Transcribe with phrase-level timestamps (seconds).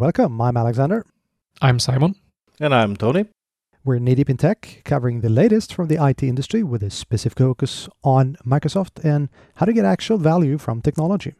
[0.00, 0.40] Hello and welcome.
[0.40, 1.04] I'm Alexander.
[1.60, 2.14] I'm Simon.
[2.58, 3.26] And I'm Tony.
[3.84, 7.36] We're knee deep in tech, covering the latest from the IT industry with a specific
[7.36, 11.34] focus on Microsoft and how to get actual value from technology.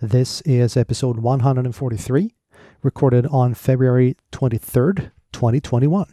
[0.00, 2.30] This is episode 143,
[2.84, 6.06] recorded on February 23rd, 2021.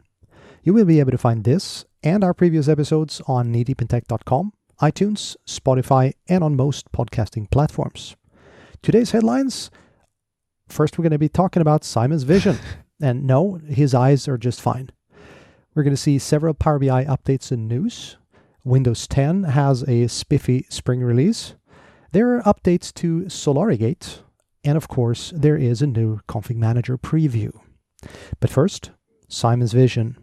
[0.63, 6.13] You will be able to find this and our previous episodes on kneedeepintech.com, iTunes, Spotify,
[6.27, 8.16] and on most podcasting platforms.
[8.81, 9.70] Today's headlines
[10.73, 12.58] first, we're going to be talking about Simon's vision.
[13.02, 14.90] and no, his eyes are just fine.
[15.73, 18.18] We're going to see several Power BI updates and news.
[18.63, 21.55] Windows 10 has a spiffy spring release.
[22.12, 24.20] There are updates to Solorigate.
[24.63, 27.60] And of course, there is a new Config Manager preview.
[28.40, 28.91] But first,
[29.27, 30.18] Simon's vision.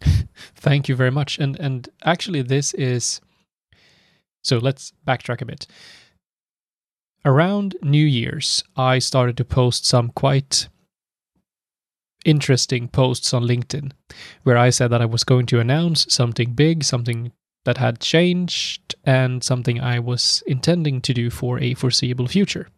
[0.54, 1.38] Thank you very much.
[1.38, 3.20] And and actually this is
[4.42, 5.66] so let's backtrack a bit.
[7.24, 10.68] Around New Year's, I started to post some quite
[12.24, 13.92] interesting posts on LinkedIn
[14.42, 17.32] where I said that I was going to announce something big, something
[17.64, 22.68] that had changed, and something I was intending to do for a foreseeable future.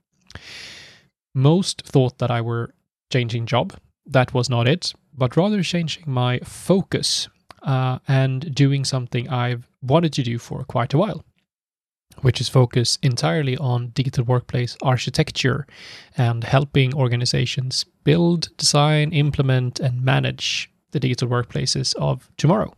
[1.35, 2.75] Most thought that I were
[3.13, 3.75] changing job.
[4.07, 7.29] That was not it, but rather changing my focus
[7.63, 11.25] uh, and doing something I've wanted to do for quite a while
[12.23, 15.67] which is focused entirely on digital workplace architecture
[16.17, 22.73] and helping organizations build, design, implement, and manage the digital workplaces of tomorrow.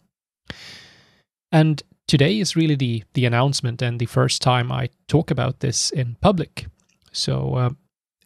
[1.50, 5.90] And today is really the, the announcement and the first time I talk about this
[5.90, 6.66] in public.
[7.12, 7.70] So uh,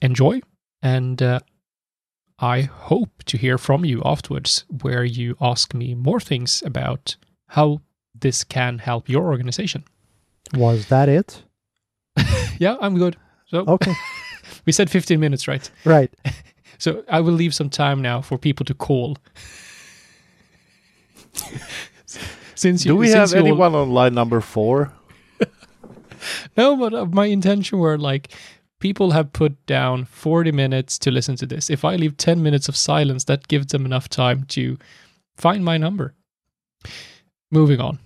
[0.00, 0.40] enjoy,
[0.82, 1.40] and uh,
[2.38, 7.16] I hope to hear from you afterwards where you ask me more things about
[7.48, 7.80] how
[8.14, 9.84] this can help your organization.
[10.54, 11.42] Was that it?
[12.58, 13.16] yeah, I'm good.
[13.46, 13.92] So Okay.
[14.66, 15.70] we said 15 minutes, right?
[15.84, 16.12] right.
[16.78, 19.16] So I will leave some time now for people to call.
[22.54, 24.92] since you, Do we since have you all- anyone on line number four?
[26.56, 28.32] No, but uh, my intention were like
[28.78, 31.70] people have put down 40 minutes to listen to this.
[31.70, 34.76] If I leave 10 minutes of silence, that gives them enough time to
[35.36, 36.14] find my number.
[37.50, 37.98] Moving on.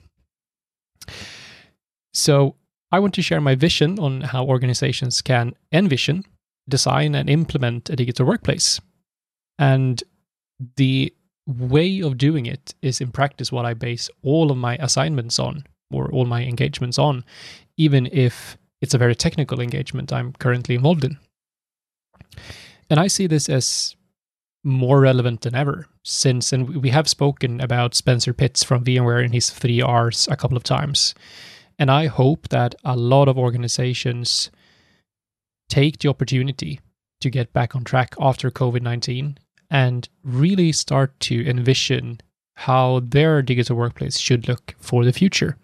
[2.13, 2.57] So,
[2.93, 6.25] I want to share my vision on how organizations can envision,
[6.69, 8.81] design, and implement a digital workplace.
[9.59, 10.03] And
[10.77, 11.15] the
[11.47, 15.65] way of doing it is in practice what I base all of my assignments on
[15.93, 17.25] or all my engagements on,
[17.77, 21.19] even if it's a very technical engagement I'm currently involved in.
[22.89, 23.95] And I see this as
[24.65, 29.33] more relevant than ever since, and we have spoken about Spencer Pitts from VMware and
[29.33, 31.15] his three R's a couple of times.
[31.81, 34.51] And I hope that a lot of organizations
[35.71, 36.79] take the opportunity
[37.23, 39.39] to get back on track after COVID 19
[39.71, 42.21] and really start to envision
[42.57, 45.57] how their digital workplace should look for the future.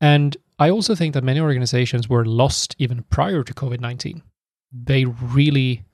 [0.00, 4.22] And I also think that many organizations were lost even prior to COVID 19.
[4.72, 5.84] They really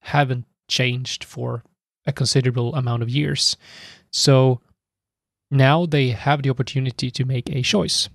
[0.00, 1.62] haven't changed for
[2.04, 3.56] a considerable amount of years.
[4.10, 4.60] So
[5.50, 8.08] now they have the opportunity to make a choice.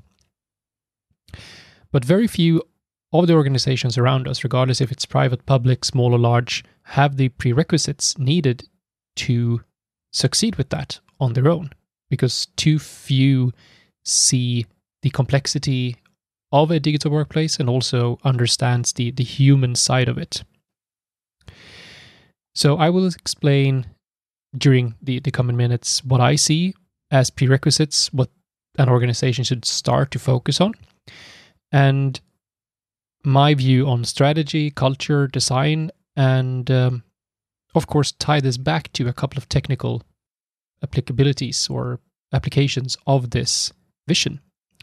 [1.91, 2.63] But very few
[3.11, 7.29] of the organizations around us, regardless if it's private, public, small, or large, have the
[7.29, 8.67] prerequisites needed
[9.16, 9.61] to
[10.11, 11.69] succeed with that on their own
[12.09, 13.51] because too few
[14.03, 14.65] see
[15.01, 15.97] the complexity
[16.51, 20.44] of a digital workplace and also understands the, the human side of it.
[22.55, 23.88] So I will explain
[24.55, 26.75] during the, the coming minutes what I see
[27.13, 28.29] as prerequisites, what
[28.78, 30.74] an organization should start to focus on,
[31.72, 32.19] and
[33.24, 37.03] my view on strategy, culture, design, and um,
[37.75, 40.01] of course tie this back to a couple of technical
[40.86, 42.00] applicabilities or
[42.33, 43.71] applications of this
[44.07, 44.42] vision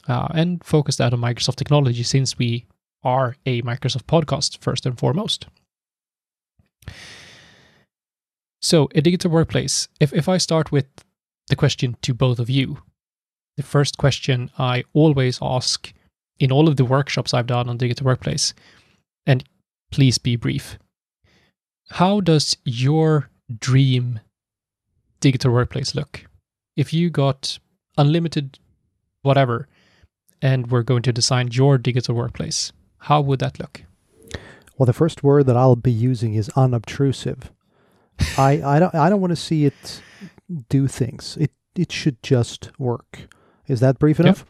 [0.09, 2.65] uh, and focus that on Microsoft technology since we
[3.03, 5.47] are a Microsoft podcast first and foremost.
[8.62, 9.88] So, a digital workplace.
[10.00, 10.87] If, if I start with
[11.50, 12.79] the question to both of you,
[13.56, 15.93] the first question I always ask
[16.38, 18.55] in all of the workshops I've done on digital workplace,
[19.26, 19.44] and
[19.91, 20.79] please be brief.
[21.91, 24.20] How does your dream
[25.20, 26.25] digital workplace look?
[26.76, 27.58] If you got
[27.99, 28.58] unlimited
[29.23, 29.69] whatever
[30.41, 33.82] and we're going to design your digital workplace, how would that look?
[34.79, 37.50] Well, the first word that I'll be using is unobtrusive.
[38.38, 40.00] I, I don't I don't want to see it
[40.69, 41.37] do things.
[41.41, 43.29] It it should just work.
[43.67, 44.44] Is that brief enough?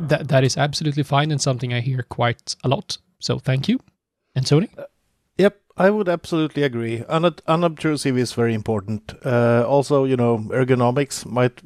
[0.00, 2.98] That that is absolutely fine and something I hear quite a lot.
[3.18, 3.78] So thank you.
[4.34, 4.68] And Tony?
[5.38, 7.04] Yep, I would absolutely agree.
[7.08, 9.12] Un- unobtrusive is very important.
[9.24, 11.60] Uh, also, you know, ergonomics might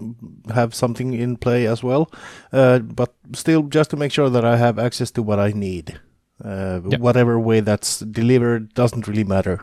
[0.55, 2.11] have something in play as well.
[2.53, 6.01] Uh, but still, just to make sure that I have access to what I need,
[6.45, 7.01] uh, Yep.
[7.01, 9.61] whatever way that's delivered doesn't really matter.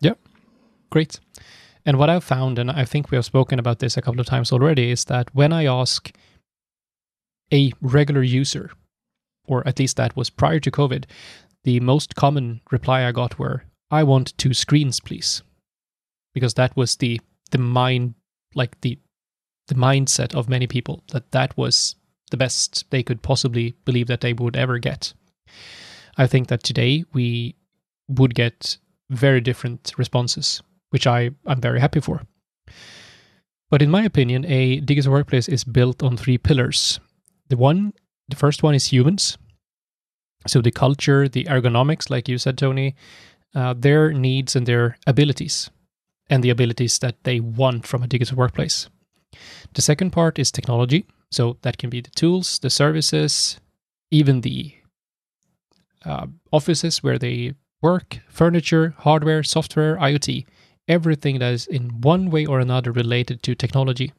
[0.00, 0.18] Yep.
[0.90, 1.20] Great.
[1.88, 4.26] And what I've found, and I think we have spoken about this a couple of
[4.26, 6.14] times already, is that when I ask
[7.50, 8.72] a regular user,
[9.46, 11.04] or at least that was prior to COVID,
[11.64, 15.40] the most common reply I got were, I want two screens, please.
[16.34, 18.16] Because that was the the mind
[18.54, 18.98] like the
[19.68, 21.96] the mindset of many people that that was
[22.30, 25.14] the best they could possibly believe that they would ever get.
[26.18, 27.54] I think that today we
[28.08, 28.76] would get
[29.08, 32.22] very different responses which I, I'm very happy for.
[33.70, 37.00] But in my opinion, a digital workplace is built on three pillars.
[37.48, 37.92] The one,
[38.28, 39.36] the first one is humans.
[40.46, 42.94] So the culture, the ergonomics, like you said, Tony,
[43.54, 45.70] uh, their needs and their abilities,
[46.30, 48.88] and the abilities that they want from a digital workplace.
[49.74, 51.06] The second part is technology.
[51.30, 53.60] So that can be the tools, the services,
[54.10, 54.72] even the
[56.04, 57.52] uh, offices where they
[57.82, 60.46] work, furniture, hardware, software, IoT
[60.88, 64.12] everything that is in one way or another related to technology.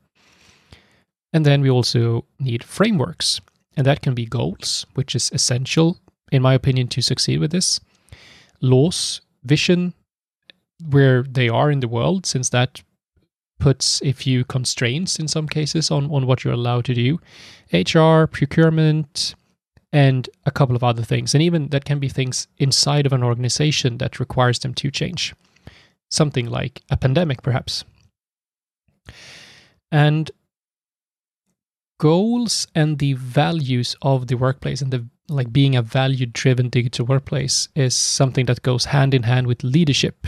[1.33, 3.41] And then we also need frameworks,
[3.75, 5.97] and that can be goals, which is essential,
[6.31, 7.79] in my opinion, to succeed with this,
[8.61, 9.93] laws, vision,
[10.89, 12.81] where they are in the world, since that
[13.59, 17.19] puts a few constraints in some cases on, on what you're allowed to do,
[17.73, 19.35] HR, procurement,
[19.91, 21.33] and a couple of other things.
[21.33, 25.35] And even that can be things inside of an organization that requires them to change
[26.09, 27.83] something like a pandemic, perhaps.
[29.91, 30.31] And
[31.99, 37.05] goals and the values of the workplace and the like being a value driven digital
[37.05, 40.25] workplace is something that goes hand in hand with leadership.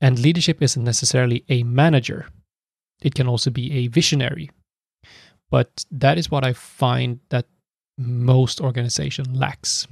[0.00, 2.26] And leadership isn't necessarily a manager.
[3.02, 4.50] It can also be a visionary.
[5.50, 7.46] But that is what I find that
[7.96, 9.86] most organization lacks.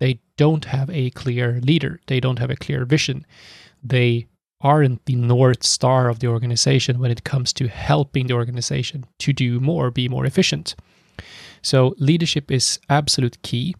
[0.00, 2.00] They don't have a clear leader.
[2.06, 3.24] They don't have a clear vision
[3.82, 4.26] they
[4.62, 9.32] aren't the north star of the organization when it comes to helping the organization to
[9.32, 10.74] do more, be more efficient.
[11.62, 13.74] So leadership is absolute key.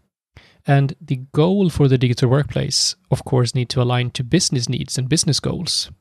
[0.65, 4.97] And the goal for the digital workplace, of course, need to align to business needs
[4.97, 5.91] and business goals.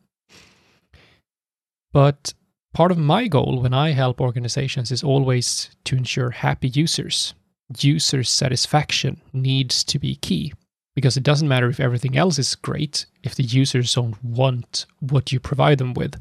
[1.92, 2.32] But
[2.72, 7.34] part of my goal when I help organizations is always to ensure happy users.
[7.80, 10.52] User satisfaction needs to be key
[10.94, 15.32] because it doesn't matter if everything else is great if the users don't want what
[15.32, 16.20] you provide them with.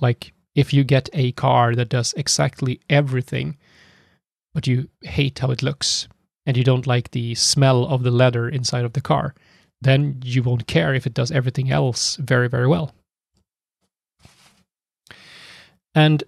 [0.00, 3.56] Like if you get a car that does exactly everything,
[4.54, 6.08] but you hate how it looks
[6.44, 9.34] and you don't like the smell of the leather inside of the car,
[9.80, 12.94] then you won't care if it does everything else very, very well.
[15.94, 16.24] And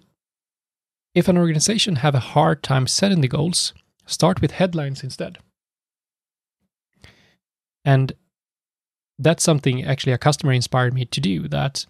[1.15, 3.73] if an organization have a hard time setting the goals,
[4.05, 5.37] start with headlines instead.
[7.85, 8.13] And
[9.17, 11.85] that's something actually a customer inspired me to do that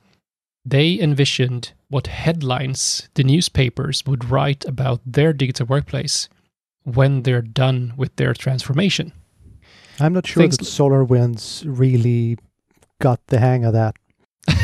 [0.66, 6.30] they envisioned what headlines the newspapers would write about their digital workplace
[6.84, 9.12] when they're done with their transformation.
[10.00, 12.38] I'm not sure Things that SolarWinds really
[13.02, 13.96] got the hang of that.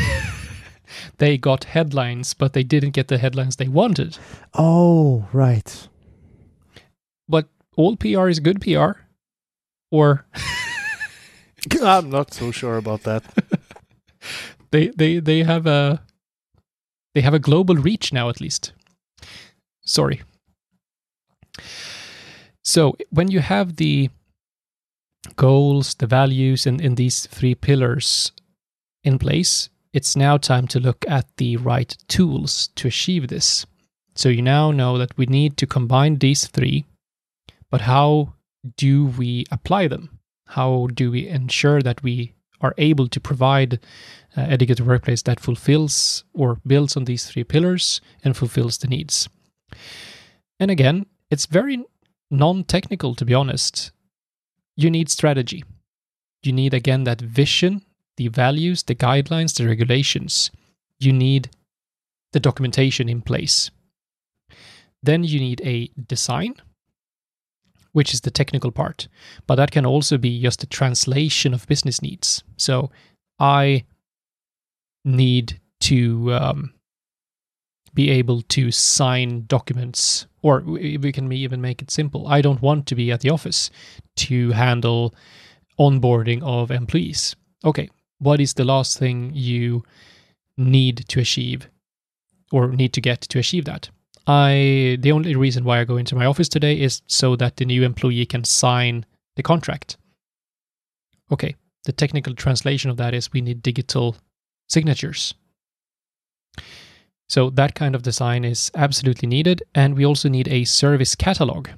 [1.18, 4.18] they got headlines, but they didn't get the headlines they wanted.
[4.54, 5.88] Oh, right.
[7.28, 8.92] But all PR is good PR.
[9.90, 10.26] Or
[11.82, 13.22] I'm not so sure about that.
[14.70, 16.02] they they they have a
[17.14, 18.72] they have a global reach now at least.
[19.84, 20.22] Sorry.
[22.64, 24.10] So when you have the
[25.36, 28.32] goals the values and in these three pillars
[29.02, 33.66] in place it's now time to look at the right tools to achieve this.
[34.14, 36.84] So you now know that we need to combine these three
[37.70, 38.34] but how
[38.76, 40.15] do we apply them
[40.46, 43.80] how do we ensure that we are able to provide
[44.36, 49.28] uh, digital workplace that fulfills or builds on these three pillars and fulfills the needs.
[50.60, 51.84] And again, it's very
[52.30, 53.90] non technical, to be honest.
[54.76, 55.64] You need strategy.
[56.42, 57.82] You need, again, that vision,
[58.16, 60.50] the values, the guidelines, the regulations.
[60.98, 61.50] You need
[62.32, 63.70] the documentation in place.
[65.02, 66.54] Then you need a design,
[67.96, 69.08] which is the technical part.
[69.46, 72.44] But that can also be just a translation of business needs.
[72.58, 72.90] So
[73.38, 73.86] I
[75.02, 76.74] need to um,
[77.94, 82.28] be able to sign documents, or we we can even make it simple.
[82.28, 83.70] I don't want to be at the office
[84.16, 85.14] to handle
[85.78, 87.34] onboarding of employees.
[87.64, 87.88] Okay,
[88.18, 89.82] what is the last thing you
[90.58, 91.70] need to achieve
[92.52, 93.88] or need to get to achieve that?
[94.26, 97.64] I the only reason why I go into my office today is so that the
[97.64, 99.06] new employee can sign
[99.36, 99.96] the contract.
[101.30, 101.54] Okay,
[101.84, 104.16] the technical translation of that is we need digital
[104.68, 105.34] signatures.
[107.28, 111.68] So that kind of design is absolutely needed and we also need a service catalog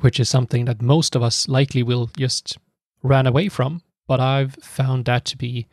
[0.00, 2.58] which is something that most of us likely will just
[3.02, 5.66] run away from, but I've found that to be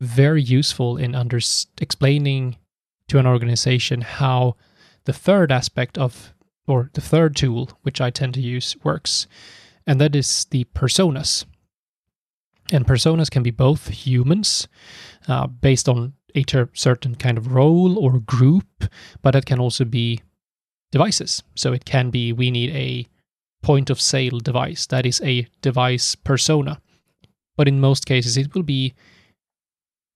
[0.00, 1.38] very useful in under
[1.80, 2.56] explaining
[3.08, 4.56] to an organization how
[5.04, 6.32] the third aspect of,
[6.66, 9.26] or the third tool, which I tend to use, works.
[9.86, 11.44] And that is the personas.
[12.70, 14.68] And personas can be both humans,
[15.28, 18.84] uh, based on a ter- certain kind of role or group,
[19.20, 20.20] but it can also be
[20.90, 21.42] devices.
[21.54, 23.06] So it can be we need a
[23.62, 26.80] point of sale device, that is a device persona.
[27.56, 28.94] But in most cases, it will be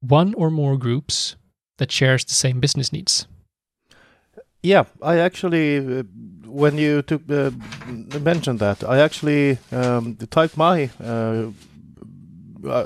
[0.00, 1.36] one or more groups
[1.78, 3.26] that shares the same business needs.
[4.62, 6.02] Yeah, I actually, uh,
[6.44, 7.50] when you took uh,
[8.20, 11.50] mentioned that, I actually um, typed my uh,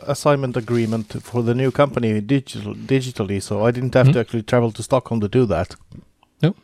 [0.07, 4.15] assignment agreement for the new company digital, digitally, so I didn't have mm-hmm.
[4.15, 5.77] to actually travel to Stockholm to do that.
[6.43, 6.55] No,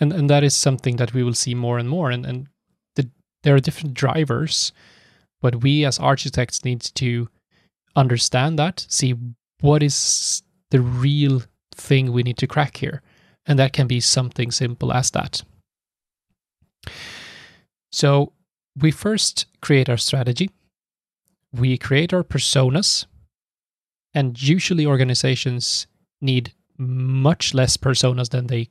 [0.00, 2.46] and and that is something that we will see more and more, and and
[2.94, 3.10] the,
[3.42, 4.72] there are different drivers,
[5.42, 7.28] but we as architects need to
[7.94, 9.14] understand that, see
[9.60, 11.42] what is the real
[11.74, 13.02] thing we need to crack here
[13.46, 15.42] and that can be something simple as that.
[17.92, 18.32] So
[18.76, 20.50] we first create our strategy,
[21.52, 23.06] we create our personas,
[24.14, 25.86] and usually organizations
[26.20, 28.68] need much less personas than they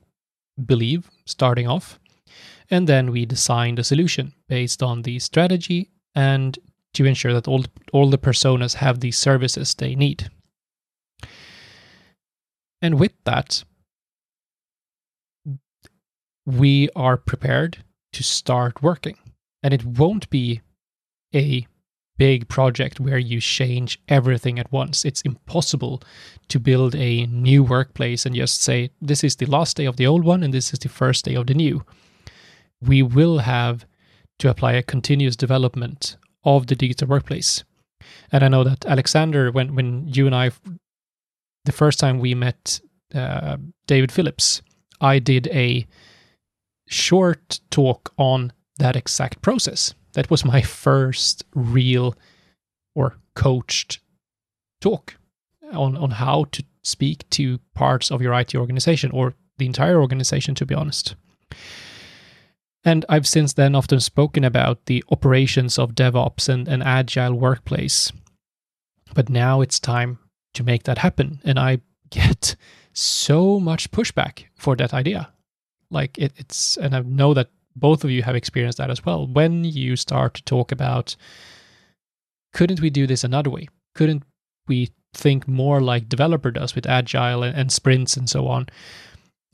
[0.64, 1.98] believe starting off.
[2.70, 6.58] And then we design the solution based on the strategy and
[6.94, 10.30] to ensure that all, all the personas have the services they need.
[12.82, 13.64] And with that,
[16.46, 17.78] we are prepared
[18.12, 19.18] to start working.
[19.62, 20.62] And it won't be
[21.34, 21.66] a
[22.18, 25.04] big project where you change everything at once.
[25.04, 26.02] It's impossible
[26.48, 30.06] to build a new workplace and just say, this is the last day of the
[30.06, 31.84] old one and this is the first day of the new.
[32.80, 33.84] We will have
[34.38, 37.64] to apply a continuous development of the digital workplace.
[38.32, 40.52] And I know that Alexander, when, when you and I,
[41.64, 42.80] the first time we met
[43.14, 44.62] uh, David Phillips,
[45.00, 45.86] I did a
[46.86, 49.94] short talk on that exact process.
[50.14, 52.14] That was my first real
[52.94, 54.00] or coached
[54.80, 55.16] talk
[55.72, 60.54] on, on how to speak to parts of your IT organization or the entire organization,
[60.54, 61.14] to be honest.
[62.84, 68.12] And I've since then often spoken about the operations of DevOps and an agile workplace.
[69.12, 70.18] But now it's time
[70.54, 71.40] to make that happen.
[71.44, 72.54] And I get
[72.92, 75.32] so much pushback for that idea.
[75.90, 79.26] Like it, it's, and I know that both of you have experienced that as well.
[79.26, 81.14] When you start to talk about,
[82.52, 83.68] couldn't we do this another way?
[83.94, 84.22] Couldn't
[84.66, 88.66] we think more like developer does with agile and, and sprints and so on?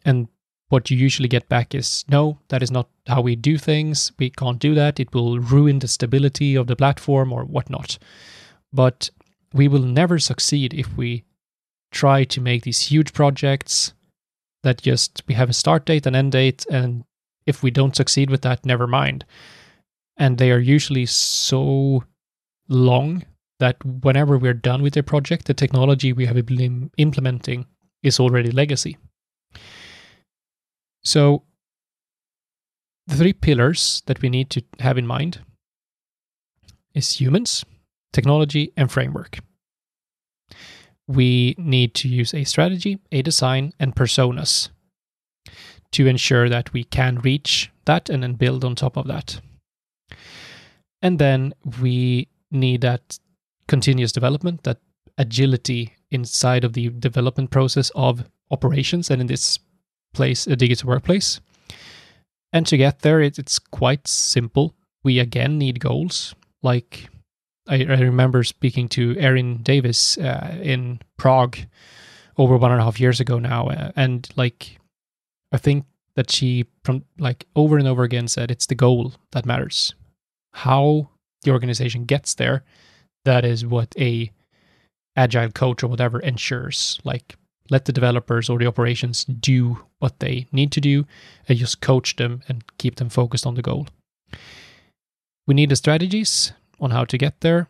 [0.05, 0.29] And
[0.69, 4.13] what you usually get back is no, that is not how we do things.
[4.19, 4.99] We can't do that.
[4.99, 7.99] It will ruin the stability of the platform or whatnot.
[8.73, 9.11] But
[9.53, 11.25] we will never succeed if we
[11.91, 13.93] try to make these huge projects
[14.63, 17.05] that just we have a start date and end date and
[17.47, 19.25] if we don't succeed with that never mind.
[20.17, 22.05] And they are usually so
[22.69, 23.25] long
[23.59, 27.67] that whenever we're done with the project the technology we have been implementing
[28.03, 28.97] is already legacy.
[31.05, 31.43] So
[33.07, 35.41] the three pillars that we need to have in mind
[36.95, 37.65] is humans
[38.13, 39.39] technology and framework
[41.09, 44.69] we need to use a strategy, a design, and personas
[45.93, 49.41] to ensure that we can reach that and then build on top of that.
[51.03, 53.19] And then we need that
[53.69, 54.79] continuous development, that
[55.19, 59.59] agility inside of the development process of operations, and in this
[60.15, 61.41] place, a digital workplace.
[62.53, 64.75] And to get there, it's quite simple.
[65.03, 67.09] We again need goals, like
[67.69, 71.59] I, I remember speaking to Erin Davis uh, in Prague
[72.37, 74.79] over one and a half years ago now, uh, and like
[75.53, 75.85] I think
[76.17, 79.95] that she from like over and over again said it's the goal that matters.
[80.55, 81.11] How
[81.43, 82.65] the organization gets there,
[83.25, 84.31] that is what a
[85.17, 87.01] agile coach or whatever ensures.
[87.05, 87.37] Like
[87.71, 91.07] let the developers or the operations do what they need to do
[91.49, 93.87] and just coach them and keep them focused on the goal.
[95.47, 97.69] We need the strategies on how to get there.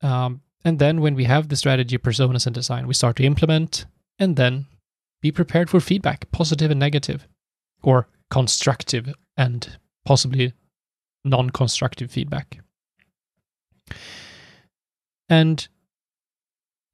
[0.00, 3.84] Um, and then when we have the strategy, personas, and design, we start to implement
[4.18, 4.66] and then
[5.20, 7.26] be prepared for feedback, positive and negative,
[7.82, 10.52] or constructive and possibly
[11.24, 12.60] non constructive feedback.
[15.28, 15.66] And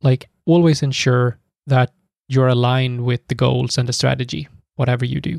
[0.02, 1.92] like always ensure that
[2.28, 5.38] you're aligned with the goals and the strategy, whatever you do.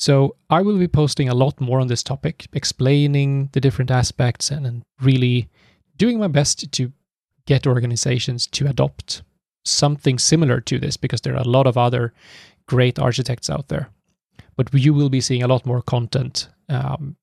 [0.00, 4.50] So I will be posting a lot more on this topic, explaining the different aspects
[4.50, 5.50] and, and really
[5.98, 6.92] doing my best to
[7.46, 9.22] get organizations to adopt
[9.66, 12.14] something similar to this because there are a lot of other
[12.66, 13.90] great architects out there.
[14.56, 17.16] But you will be seeing a lot more content um,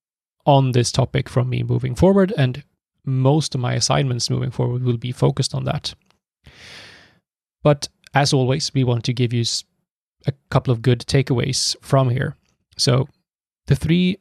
[0.46, 2.64] on this topic from me moving forward, and
[3.04, 5.96] most of my assignments moving forward will be focused on that.
[7.64, 9.46] But as always, we want to give you
[10.28, 12.37] a couple of good takeaways from here.
[12.78, 13.08] So,
[13.68, 14.18] the three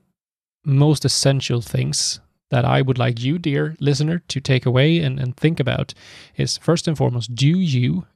[0.65, 2.21] most essential things
[2.51, 5.95] that I would like you, dear listener, to take away and, and think about
[6.37, 8.07] is first and foremost, do you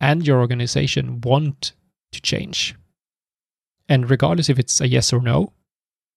[0.00, 1.72] and your organization want
[2.12, 2.74] to change?
[3.88, 5.52] And regardless if it's a yes or no,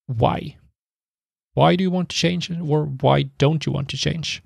[0.07, 0.57] why?
[1.53, 4.43] Why do you want to change or why don't you want to change?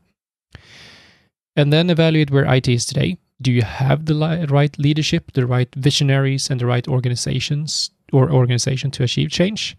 [1.56, 3.18] And then evaluate where IT is today.
[3.42, 8.92] Do you have the right leadership, the right visionaries, and the right organizations or organization
[8.92, 9.78] to achieve change?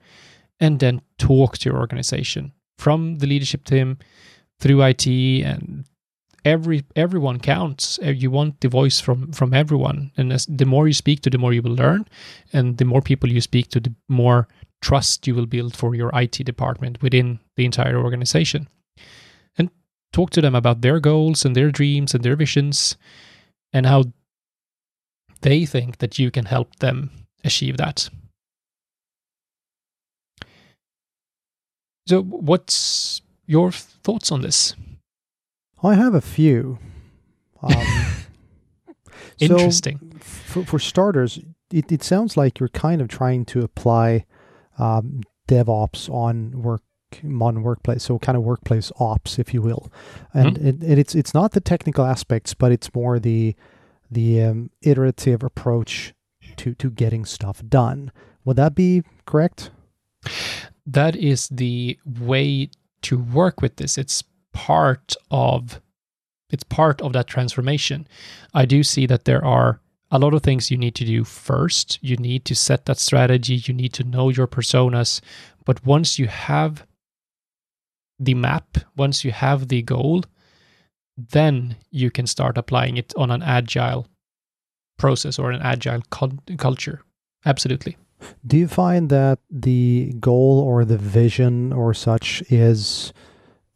[0.58, 3.98] And then talk to your organization from the leadership team
[4.58, 5.84] through IT and
[6.46, 7.98] every everyone counts.
[8.02, 11.30] Uh, you want the voice from from everyone, and as, the more you speak to,
[11.30, 12.06] the more you will learn,
[12.52, 14.48] and the more people you speak to, the more
[14.80, 18.68] trust you will build for your IT department within the entire organization.
[19.58, 19.70] And
[20.12, 22.96] talk to them about their goals and their dreams and their visions,
[23.72, 24.04] and how
[25.42, 27.10] they think that you can help them
[27.46, 28.08] achieve that.
[32.06, 34.74] So, what's your thoughts on this?
[35.82, 36.78] I have a few.
[37.62, 37.72] Um,
[39.38, 39.98] Interesting.
[40.12, 41.40] So for, for starters,
[41.72, 44.24] it, it sounds like you're kind of trying to apply
[44.78, 46.82] um, DevOps on work
[47.22, 49.90] modern workplace, so kind of workplace ops, if you will.
[50.34, 50.66] And mm-hmm.
[50.66, 53.54] it, it, it's it's not the technical aspects, but it's more the
[54.10, 56.14] the um, iterative approach
[56.58, 58.12] to to getting stuff done.
[58.44, 59.70] Would that be correct?
[60.86, 62.70] That is the way
[63.02, 63.98] to work with this.
[63.98, 65.80] It's part of
[66.50, 68.06] it's part of that transformation.
[68.54, 71.98] I do see that there are a lot of things you need to do first.
[72.02, 75.20] You need to set that strategy, you need to know your personas,
[75.64, 76.86] but once you have
[78.18, 80.22] the map, once you have the goal,
[81.16, 84.06] then you can start applying it on an agile
[84.98, 86.02] process or an agile
[86.58, 87.02] culture.
[87.44, 87.96] Absolutely.
[88.46, 93.12] Do you find that the goal or the vision or such is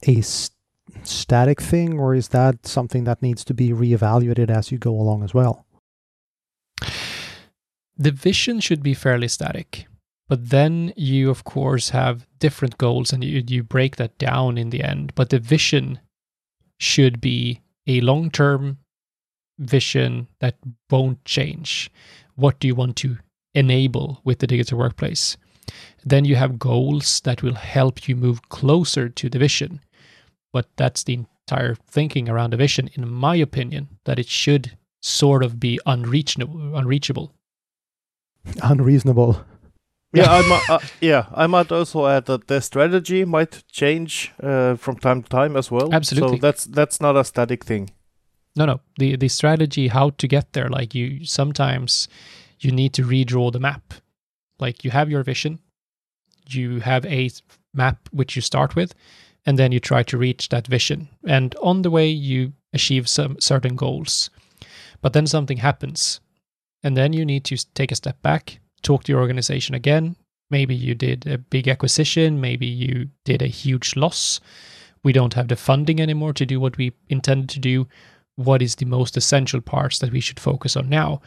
[0.07, 0.57] a st-
[1.03, 5.23] static thing, or is that something that needs to be reevaluated as you go along
[5.23, 5.67] as well?
[7.97, 9.87] The vision should be fairly static,
[10.29, 14.71] but then you, of course, have different goals and you, you break that down in
[14.71, 15.13] the end.
[15.15, 16.01] But the vision
[16.79, 18.79] should be a long term
[19.61, 20.57] vision that
[20.91, 21.91] won't change.
[22.35, 23.19] What do you want to
[23.55, 25.37] enable with the digital workplace?
[26.05, 29.81] Then you have goals that will help you move closer to the vision
[30.53, 35.43] but that's the entire thinking around a vision, in my opinion, that it should sort
[35.43, 36.77] of be unreachable.
[36.77, 37.33] Unreachable.
[38.63, 39.45] Unreasonable.
[40.13, 44.75] Yeah, I might, uh, yeah, I might also add that the strategy might change uh,
[44.75, 45.95] from time to time as well.
[45.95, 46.39] Absolutely.
[46.39, 47.91] So that's that's not a static thing.
[48.57, 48.81] No, no.
[48.99, 50.69] The the strategy, how to get there.
[50.69, 52.09] Like you, sometimes
[52.59, 53.95] you need to redraw the map.
[54.59, 55.61] Like you have your vision,
[56.47, 57.31] you have a
[57.73, 58.95] map which you start with,
[59.47, 61.09] and then you try to reach that vision.
[61.27, 64.31] And on the way, you achieve some certain goals.
[65.01, 66.21] But then something happens.
[66.83, 70.17] And then you need to take a step back, talk to your organization again.
[70.51, 74.41] Maybe you did a big acquisition, maybe you did a huge loss.
[75.03, 77.87] We don't have the funding anymore to do what we intended to do.
[78.45, 81.21] What is the most essential parts that we should focus on now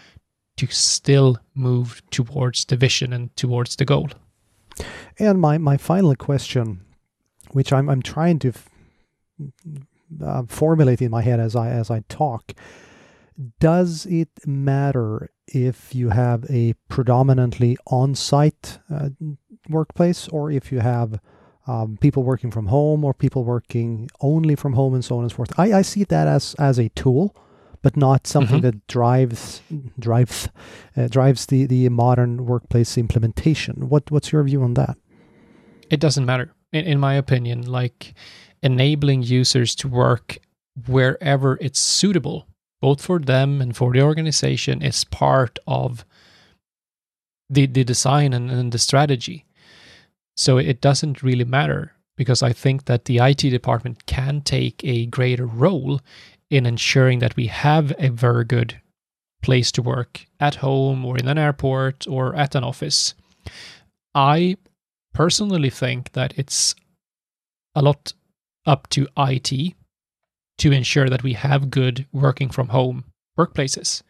[0.57, 4.09] to still move towards the vision and towards the goal?
[5.19, 6.81] And my, my final question
[7.53, 8.69] which I'm I'm trying to f-
[10.23, 12.53] uh, formulate in my head as I as I talk.
[13.59, 19.09] Does it matter if you have a predominantly on-site uh,
[19.69, 21.19] workplace or if you have
[21.67, 25.31] um, people working from home or people working only from home and so on and
[25.31, 25.57] so forth?
[25.59, 27.35] I, I see that as as a tool,
[27.81, 28.77] but not something mm-hmm.
[28.77, 29.61] that drives
[29.99, 30.49] drives
[30.97, 33.89] uh, drives the the modern workplace implementation.
[33.89, 34.97] What what's your view on that?
[35.89, 38.13] It doesn't matter in, in my opinion, like
[38.61, 40.39] enabling users to work
[40.87, 42.47] wherever it's suitable,
[42.81, 46.03] both for them and for the organization, is part of
[47.49, 49.45] the, the design and, and the strategy.
[50.35, 55.05] So it doesn't really matter because I think that the IT department can take a
[55.07, 55.99] greater role
[56.49, 58.79] in ensuring that we have a very good
[59.41, 63.13] place to work at home or in an airport or at an office.
[64.15, 64.57] I
[65.13, 66.75] personally think that it's
[67.75, 68.13] a lot
[68.65, 69.73] up to IT
[70.59, 73.05] to ensure that we have good working from home
[73.37, 74.01] workplaces.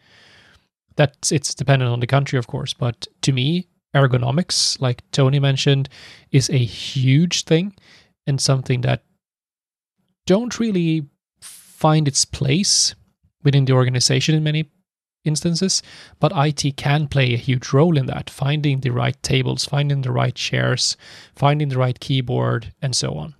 [0.96, 5.88] That's it's dependent on the country, of course, but to me, ergonomics, like Tony mentioned,
[6.30, 7.74] is a huge thing
[8.26, 9.04] and something that
[10.26, 11.06] don't really
[11.40, 12.94] find its place
[13.42, 14.70] within the organization in many
[15.24, 15.82] instances,
[16.20, 20.12] but IT can play a huge role in that, finding the right tables, finding the
[20.12, 20.96] right chairs,
[21.34, 23.34] finding the right keyboard, and so on.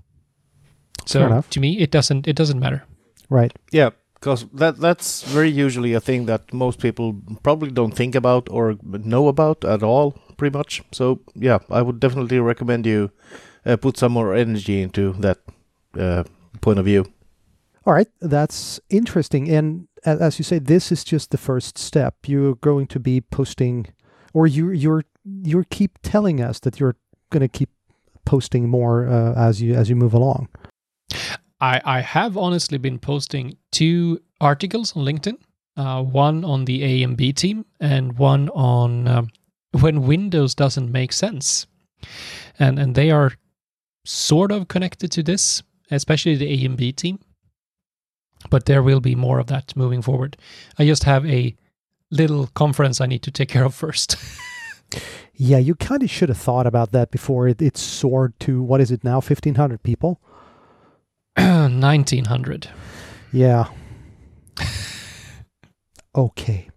[1.06, 2.84] So to me, it doesn't it doesn't matter.
[3.28, 3.52] Right.
[3.70, 8.48] Yeah, because that that's very usually a thing that most people probably don't think about
[8.50, 10.82] or know about at all, pretty much.
[10.92, 13.10] So yeah, I would definitely recommend you
[13.66, 15.38] uh, put some more energy into that
[15.98, 16.24] uh,
[16.60, 17.06] point of view.
[17.86, 19.48] All right, that's interesting.
[19.50, 22.14] And as you say, this is just the first step.
[22.26, 23.86] You're going to be posting,
[24.32, 26.96] or you you're you keep telling us that you're
[27.30, 27.70] going to keep
[28.24, 30.48] posting more uh, as you as you move along.
[31.60, 35.36] I I have honestly been posting two articles on LinkedIn.
[35.76, 39.28] Uh, one on the A and B team, and one on um,
[39.80, 41.66] when Windows doesn't make sense,
[42.58, 43.32] and and they are
[44.04, 47.18] sort of connected to this, especially the AMB team
[48.50, 50.36] but there will be more of that moving forward.
[50.78, 51.54] I just have a
[52.10, 54.16] little conference I need to take care of first.
[55.34, 58.80] yeah, you kind of should have thought about that before it, it soared to what
[58.80, 60.20] is it now, 1,500 people?
[61.36, 62.68] 1,900.
[63.32, 63.68] Yeah.
[66.14, 66.68] okay.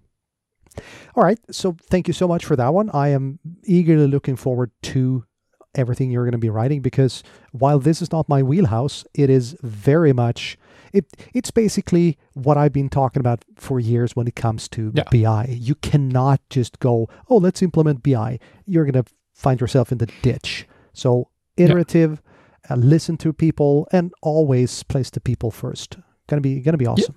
[1.17, 1.39] All right.
[1.49, 2.91] So thank you so much for that one.
[2.91, 5.25] I am eagerly looking forward to
[5.73, 9.57] everything you're going to be writing because while this is not my wheelhouse, it is
[9.63, 10.57] very much
[10.93, 15.03] it it's basically what I've been talking about for years when it comes to yeah.
[15.11, 15.47] BI.
[15.49, 20.09] You cannot just go, "Oh, let's implement BI." You're going to find yourself in the
[20.21, 20.67] ditch.
[20.93, 22.21] So, iterative,
[22.69, 22.75] yeah.
[22.75, 25.97] uh, listen to people and always place the people first.
[26.27, 27.15] Going to be going to be awesome.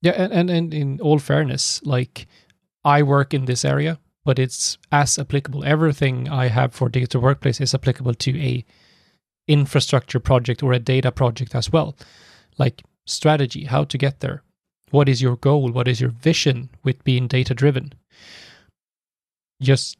[0.00, 2.26] Yeah, yeah and, and and in all fairness, like
[2.86, 5.64] I work in this area but it's as applicable.
[5.64, 8.64] Everything I have for digital workplace is applicable to a
[9.46, 11.96] infrastructure project or a data project as well.
[12.58, 14.42] Like strategy, how to get there.
[14.90, 15.70] What is your goal?
[15.70, 17.92] What is your vision with being data driven?
[19.62, 19.96] Just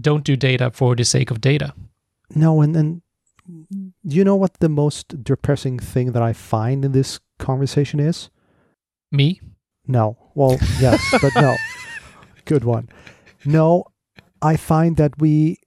[0.00, 1.74] don't do data for the sake of data.
[2.34, 3.02] No, and then
[4.02, 8.30] you know what the most depressing thing that I find in this conversation is?
[9.12, 9.42] Me?
[9.86, 10.16] No.
[10.34, 11.54] Well, yes, but no.
[12.48, 12.88] Good one.
[13.44, 13.84] No,
[14.40, 15.58] I find that we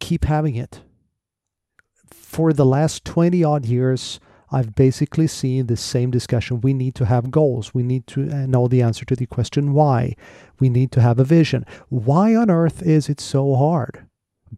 [0.00, 0.80] keep having it.
[2.10, 4.18] For the last 20 odd years,
[4.50, 6.62] I've basically seen the same discussion.
[6.62, 7.74] We need to have goals.
[7.74, 10.16] We need to uh, know the answer to the question why.
[10.58, 11.66] We need to have a vision.
[11.90, 14.06] Why on earth is it so hard?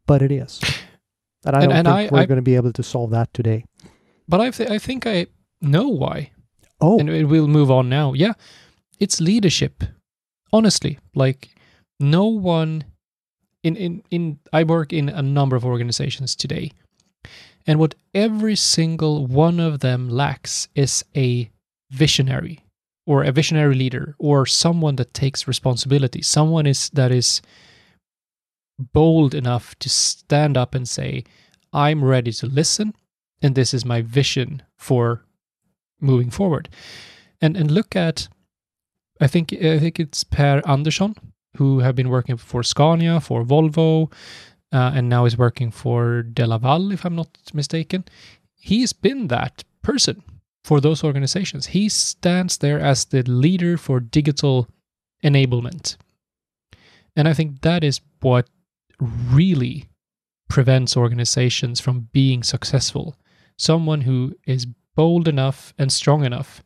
[0.07, 0.61] But it is.
[1.47, 3.11] And I don't and, and think I, we're I, going to be able to solve
[3.11, 3.67] that today.
[4.27, 5.27] But I, th- I think I
[5.61, 6.31] know why.
[6.81, 6.99] Oh.
[6.99, 8.15] And we'll move on now.
[8.15, 8.33] Yeah.
[8.99, 9.85] It's leadership.
[10.55, 11.51] Honestly, like
[12.01, 12.85] no one
[13.63, 16.73] in, in, in I work in a number of organizations today.
[17.67, 21.51] And what every single one of them lacks is a
[21.91, 22.61] visionary
[23.07, 26.21] or a visionary leader or someone that takes responsibility.
[26.21, 27.41] Someone is that is
[28.79, 31.25] bold enough to stand up and say,
[31.73, 32.95] I'm ready to listen
[33.43, 35.25] and this is my vision for
[36.01, 36.69] moving forward.
[37.41, 38.29] And and look at
[39.21, 41.15] I think I think it's Per Andersson
[41.57, 44.13] who have been working for Scania, for Volvo,
[44.73, 48.05] uh, and now is working for DeLaval, if I'm not mistaken.
[48.55, 50.23] He's been that person
[50.65, 51.67] for those organizations.
[51.67, 54.69] He stands there as the leader for digital
[55.23, 55.97] enablement.
[57.15, 58.49] And I think that is what
[59.01, 59.89] really
[60.49, 63.17] prevents organizations from being successful.
[63.57, 66.63] Someone who is bold enough and strong enough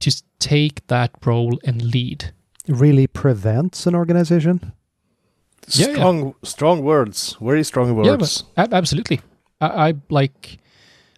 [0.00, 2.32] to take that role and lead
[2.68, 4.72] really prevents an organization?
[5.68, 6.32] Yeah, strong, yeah.
[6.44, 7.36] strong words.
[7.40, 8.44] Very strong words.
[8.56, 9.20] Yeah, absolutely.
[9.60, 10.58] I, I like.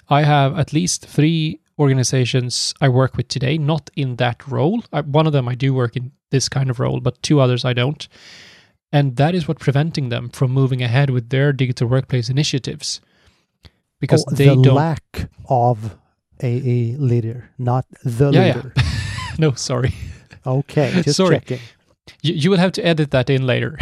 [0.09, 4.83] I have at least three organizations I work with today, not in that role.
[4.93, 7.65] I, one of them I do work in this kind of role, but two others
[7.65, 8.09] I don't.
[8.93, 13.01] And that is what preventing them from moving ahead with their digital workplace initiatives.
[14.01, 14.75] because Oh, they the don't.
[14.75, 15.97] lack of
[16.43, 18.57] a, a leader, not the Yeah, yeah.
[18.57, 18.73] leader.
[19.39, 19.95] no, sorry.
[20.47, 21.37] Okay, just Sorry.
[21.37, 21.61] checking.
[22.23, 23.79] You, you will have to edit that in later.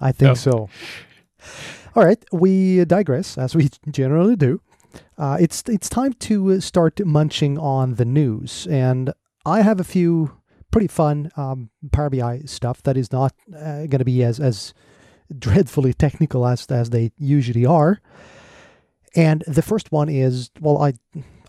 [0.00, 0.68] I think so.
[1.96, 4.60] All right, we digress as we generally do.
[5.18, 9.12] Uh, it's it's time to uh, start munching on the news, and
[9.44, 10.32] I have a few
[10.70, 14.74] pretty fun um, Power BI stuff that is not uh, going to be as as
[15.38, 18.00] dreadfully technical as as they usually are.
[19.16, 20.94] And the first one is well, I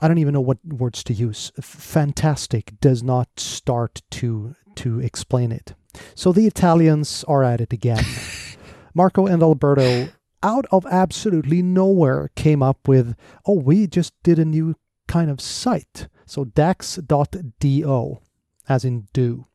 [0.02, 1.52] I don't even know what words to use.
[1.62, 5.74] Fantastic does not start to to explain it.
[6.16, 8.04] So the Italians are at it again.
[8.94, 10.10] Marco and Alberto,
[10.44, 14.76] out of absolutely nowhere, came up with, oh, we just did a new
[15.08, 16.08] kind of site.
[16.26, 18.20] So dax.do,
[18.68, 19.46] as in do.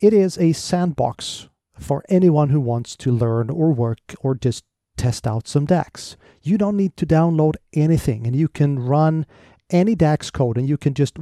[0.00, 1.48] It is a sandbox
[1.78, 4.64] for anyone who wants to learn or work or just
[4.96, 6.16] test out some DAX.
[6.42, 9.26] You don't need to download anything and you can run
[9.72, 11.16] any DAX code and you can just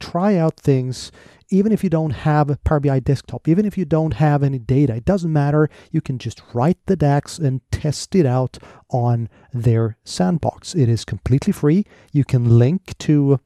[0.00, 1.12] try out things
[1.52, 4.58] even if you don't have a Power BI desktop, even if you don't have any
[4.58, 5.68] data, it doesn't matter.
[5.90, 8.56] You can just write the DAX and test it out
[8.88, 10.74] on their sandbox.
[10.74, 11.84] It is completely free.
[12.10, 13.38] You can link to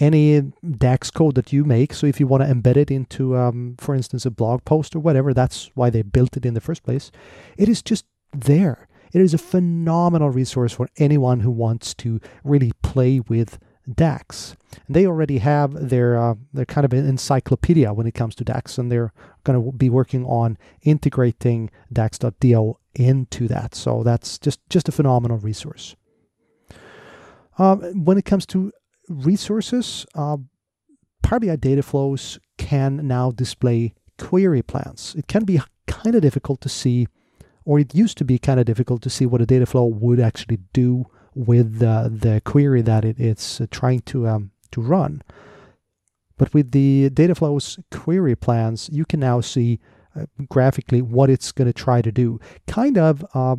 [0.00, 1.92] any DAX code that you make.
[1.92, 5.00] So if you want to embed it into, um, for instance, a blog post or
[5.00, 7.10] whatever, that's why they built it in the first place.
[7.58, 8.88] It is just there.
[9.12, 13.58] It is a phenomenal resource for anyone who wants to really play with
[13.92, 14.56] DAX.
[14.86, 18.44] And they already have their uh, their kind of an encyclopedia when it comes to
[18.44, 19.12] DAX, and they're
[19.44, 23.74] going to be working on integrating DAX.do into that.
[23.74, 25.96] So that's just just a phenomenal resource.
[27.58, 28.72] Um, when it comes to
[29.08, 30.38] resources, uh,
[31.22, 35.14] Power BI data flows can now display query plans.
[35.16, 37.06] It can be kind of difficult to see,
[37.64, 40.20] or it used to be kind of difficult to see what a data flow would
[40.20, 45.22] actually do with the query that it, it's trying to um, to run.
[46.36, 49.78] But with the data flows query plans, you can now see
[50.16, 52.40] uh, graphically what it's going to try to do.
[52.66, 53.56] Kind of uh,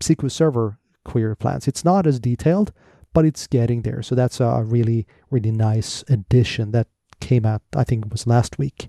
[0.00, 1.68] SQL Server query plans.
[1.68, 2.72] It's not as detailed,
[3.12, 4.02] but it's getting there.
[4.02, 6.88] So that's a really really nice addition that
[7.20, 7.62] came out.
[7.76, 8.88] I think it was last week.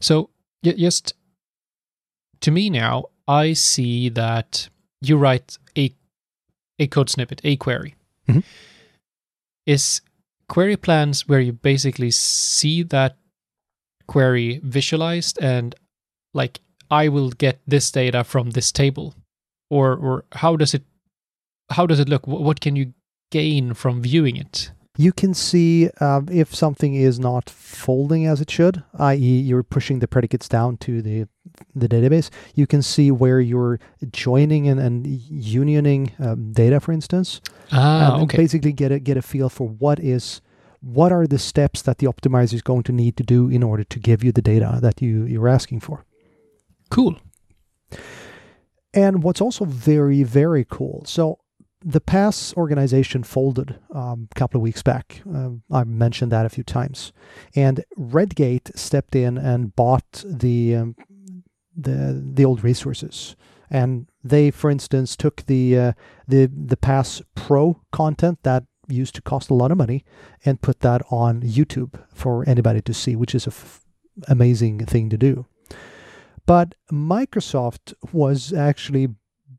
[0.00, 0.30] So
[0.62, 1.14] just
[2.40, 4.68] to me now, I see that
[5.00, 5.94] you write a
[6.78, 7.94] a code snippet, a query.
[8.28, 8.44] Mhm.
[9.66, 10.00] Is
[10.48, 13.16] query plans where you basically see that
[14.06, 15.74] query visualized and
[16.34, 16.60] like
[16.90, 19.14] I will get this data from this table,
[19.70, 20.84] or or how does it
[21.70, 22.26] how does it look?
[22.26, 22.94] What can you
[23.32, 24.70] gain from viewing it?
[24.96, 29.98] You can see um, if something is not folding as it should, i.e., you're pushing
[29.98, 31.28] the predicates down to the
[31.74, 32.30] the database.
[32.54, 33.78] You can see where you're
[34.10, 37.40] joining and, and unioning um, data, for instance,
[37.72, 38.36] Ah, and okay.
[38.36, 40.40] basically get a get a feel for what is
[40.80, 43.84] what are the steps that the optimizer is going to need to do in order
[43.84, 46.04] to give you the data that you you're asking for.
[46.90, 47.16] Cool.
[48.94, 51.02] And what's also very, very cool.
[51.06, 51.38] So
[51.88, 55.22] the PASS organization folded um, a couple of weeks back.
[55.24, 57.12] Um, I mentioned that a few times.
[57.54, 60.96] And Redgate stepped in and bought the um,
[61.76, 63.36] the the old resources.
[63.70, 65.92] And they, for instance, took the uh,
[66.26, 70.04] the the Pass Pro content that used to cost a lot of money
[70.44, 73.84] and put that on YouTube for anybody to see, which is a f-
[74.26, 75.46] amazing thing to do.
[76.46, 79.08] But Microsoft was actually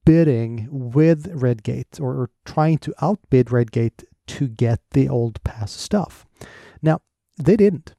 [0.08, 6.26] bidding with Redgate or, trying to outbid Redgate to get the old pass stuff.
[6.82, 7.02] Now,
[7.38, 7.94] they didn't.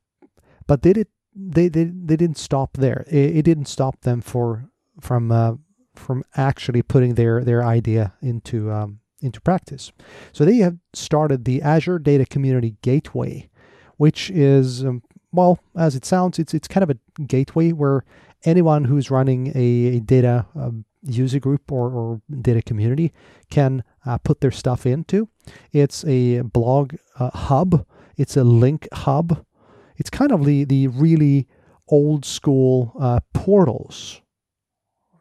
[0.67, 3.05] But they did they they, they didn't stop there.
[3.09, 4.69] It, it didn't stop them for
[5.01, 5.55] from uh,
[5.95, 9.93] from actually putting their their idea into um, into practice.
[10.33, 13.49] So they have started the Azure Data Community Gateway,
[13.97, 18.05] which is um, well, as it sounds, it's it's kind of a gateway where
[18.45, 23.13] anyone who's running a, a data um, user group or, or data community
[23.51, 25.29] can uh, put their stuff into.
[25.73, 27.87] It's a blog uh, hub.
[28.17, 29.45] It's a link hub.
[29.97, 31.47] It's kind of the the really
[31.89, 34.21] old school uh, portals.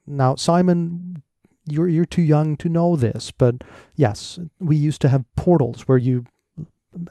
[0.05, 1.23] Now, Simon,
[1.65, 3.63] you're you're too young to know this, but
[3.95, 6.25] yes, we used to have portals where you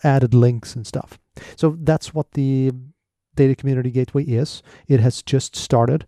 [0.03, 1.19] added links and stuff.
[1.57, 2.73] So that's what the
[3.35, 4.63] data community gateway is.
[4.89, 6.07] It has just started.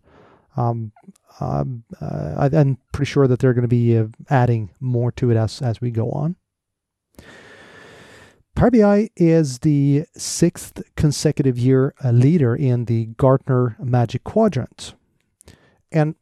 [0.57, 0.93] Um,
[1.41, 5.63] I, I'm pretty sure that they're going to be uh, adding more to it as
[5.63, 6.37] as we go on.
[8.55, 14.95] Power BI is the sixth consecutive year leader in the Gartner Magic Quadrant,
[15.93, 16.17] and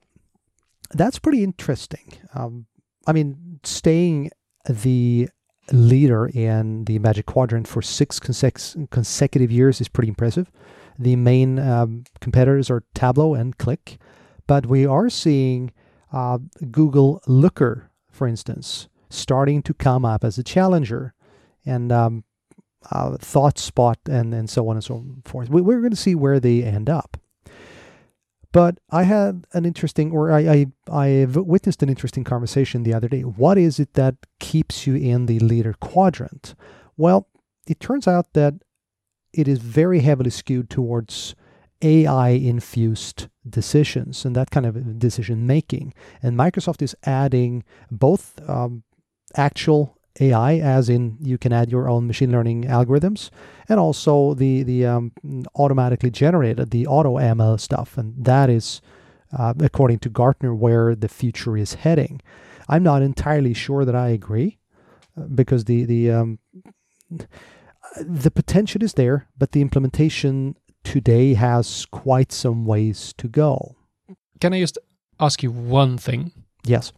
[0.90, 2.12] that's pretty interesting.
[2.34, 2.66] Um,
[3.06, 4.30] I mean, staying
[4.68, 5.30] the
[5.72, 10.50] leader in the Magic Quadrant for six consec- consecutive years is pretty impressive.
[10.98, 13.98] The main um, competitors are Tableau and Qlik,
[14.46, 15.72] but we are seeing
[16.12, 16.38] uh,
[16.70, 21.14] Google Looker, for instance, starting to come up as a challenger,
[21.64, 22.24] and um,
[22.90, 25.48] uh, ThoughtSpot, and, and so on and so forth.
[25.48, 27.16] We, we're going to see where they end up.
[28.52, 33.08] But I had an interesting, or I, I I've witnessed an interesting conversation the other
[33.08, 33.20] day.
[33.20, 36.54] What is it that keeps you in the leader quadrant?
[36.96, 37.28] Well,
[37.66, 38.54] it turns out that
[39.34, 41.34] it is very heavily skewed towards
[41.82, 45.94] AI infused decisions and that kind of decision making.
[46.22, 48.82] And Microsoft is adding both um,
[49.36, 53.30] actual AI, as in you can add your own machine learning algorithms,
[53.68, 55.12] and also the the um,
[55.54, 58.80] automatically generated the auto ML stuff, and that is,
[59.36, 62.22] uh, according to Gartner, where the future is heading.
[62.68, 64.58] I'm not entirely sure that I agree,
[65.18, 66.38] uh, because the the um,
[68.00, 70.56] the potential is there, but the implementation
[70.86, 73.74] today has quite some ways to go.
[74.40, 74.78] Can I just
[75.18, 76.30] ask you one thing?
[76.64, 76.92] Yes.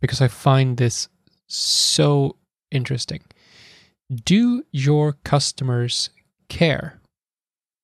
[0.00, 1.08] Because I find this
[1.48, 2.36] so
[2.70, 3.22] interesting.
[4.24, 6.10] Do your customers
[6.48, 7.00] care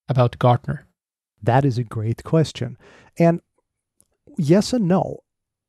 [0.08, 0.86] about Gartner?
[1.42, 2.78] That is a great question.
[3.18, 3.40] And
[4.36, 5.24] yes and no.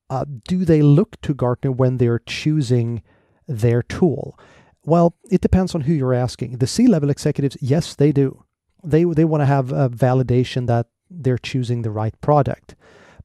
[0.08, 3.02] Uh, do they look to Gartner when they're choosing
[3.48, 4.38] their tool?
[4.86, 6.58] Well, it depends on who you're asking.
[6.58, 8.44] The C-level executives, yes, they do.
[8.84, 12.76] They they want to have a validation that they're choosing the right product.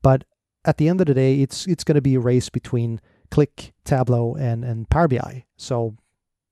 [0.03, 0.25] But
[0.65, 3.73] at the end of the day, it's it's going to be a race between Qlik,
[3.85, 5.45] Tableau, and, and Power BI.
[5.57, 5.97] So,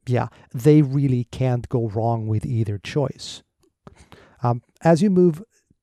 [0.07, 3.43] yeah, they really can't go wrong with either choice.
[4.43, 5.43] Um, as you move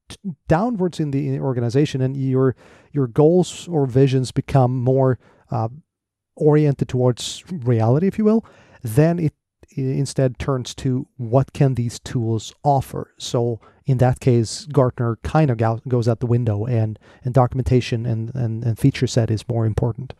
[0.09, 2.55] t- downwards in the, organization and your
[2.91, 5.19] your goals or visions become more
[5.51, 5.69] uh,
[6.35, 8.45] oriented towards reality, if you will,
[8.83, 9.33] then it
[9.75, 13.13] instead turns to what can these tools offer.
[13.17, 18.33] So in that case, Gartner kind of goes out the window, and and documentation and,
[18.35, 20.13] and, and feature set is more important.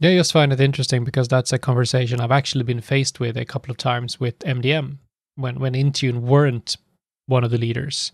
[0.00, 3.36] Yeah, I just find it interesting because that's a conversation I've actually been faced with
[3.36, 4.98] a couple of times with MDM
[5.36, 6.76] when when Intune weren't
[7.26, 8.12] one of the leaders.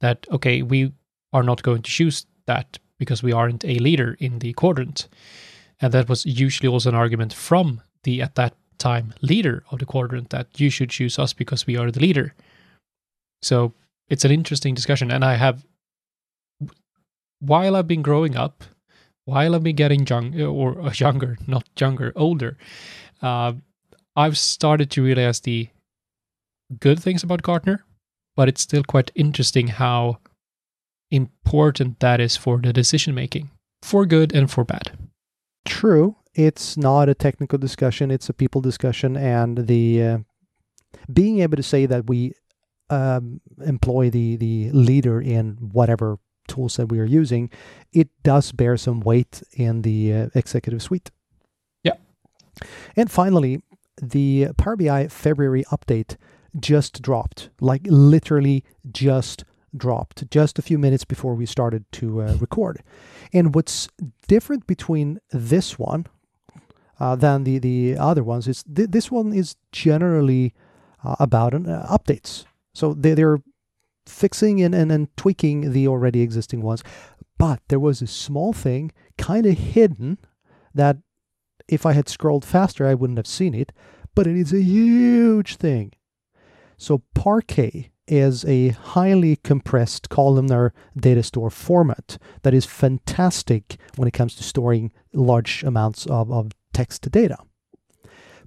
[0.00, 0.92] That okay, we
[1.32, 5.08] are not going to choose that because we aren't a leader in the quadrant,
[5.80, 9.86] and that was usually also an argument from the at that time leader of the
[9.86, 12.34] quadrant that you should choose us because we are the leader.
[13.42, 13.72] So
[14.08, 15.64] it's an interesting discussion, and I have
[17.40, 18.64] while I've been growing up
[19.24, 22.56] while I've been getting young or uh, younger, not younger, older,
[23.20, 23.52] uh,
[24.16, 25.68] I've started to realize the
[26.80, 27.84] good things about Gartner,
[28.36, 30.18] but it's still quite interesting how
[31.10, 33.50] important that is for the decision making,
[33.82, 34.92] for good and for bad.
[35.64, 36.16] True.
[36.34, 39.16] It's not a technical discussion, it's a people discussion.
[39.16, 40.18] And the uh,
[41.12, 42.34] being able to say that we
[42.90, 46.18] um, employ the, the leader in whatever
[46.48, 47.50] tools that we are using,
[47.92, 51.10] it does bear some weight in the uh, executive suite.
[51.82, 51.94] Yeah.
[52.96, 53.62] And finally,
[54.00, 56.16] the Power BI February update
[56.58, 62.34] just dropped, like literally just dropped just a few minutes before we started to uh,
[62.40, 62.82] record.
[63.32, 63.88] And what's
[64.28, 66.06] different between this one
[67.00, 70.54] uh, than the, the other ones is th- this one is generally
[71.04, 72.44] uh, about an, uh, updates.
[72.74, 73.42] So they, they're
[74.06, 76.82] fixing and, and, and tweaking the already existing ones.
[77.38, 80.18] But there was a small thing kind of hidden
[80.74, 80.98] that
[81.68, 83.72] if I had scrolled faster, I wouldn't have seen it.
[84.14, 85.92] But it is a huge thing.
[86.76, 94.12] So Parquet is a highly compressed columnar data store format that is fantastic when it
[94.12, 97.38] comes to storing large amounts of, of text to data.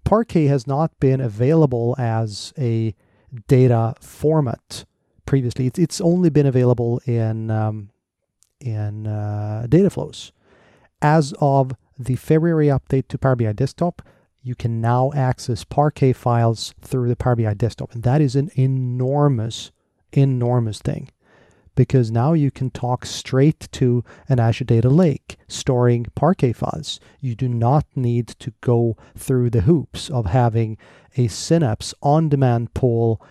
[0.04, 2.94] Parquet has not been available as a
[3.48, 4.86] data format
[5.26, 5.72] previously.
[5.76, 7.90] It's, only been available in um,
[8.60, 10.32] in uh, data flows.
[11.02, 14.02] As of the February update to Power BI Desktop,
[14.42, 18.52] you can now access Parquet files through the Power BI Desktop, and that is an
[18.56, 19.72] enormous,
[20.14, 21.10] enormous thing
[21.76, 27.00] because now you can talk straight to an Azure Data Lake storing Parquet files.
[27.20, 30.78] You do not need to go through the hoops of having
[31.18, 33.22] a Synapse on demand pool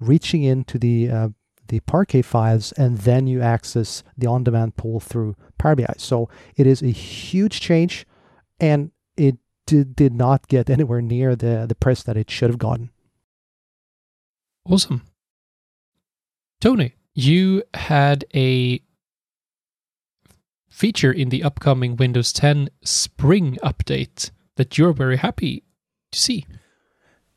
[0.00, 1.28] reaching into the uh,
[1.68, 5.94] the Parquet files, and then you access the on-demand pool through Power BI.
[5.96, 8.06] So it is a huge change,
[8.60, 12.58] and it did, did not get anywhere near the, the press that it should have
[12.58, 12.90] gotten.
[14.68, 15.02] Awesome.
[16.60, 18.80] Tony, you had a
[20.68, 25.62] feature in the upcoming Windows 10 Spring update that you're very happy
[26.10, 26.46] to see?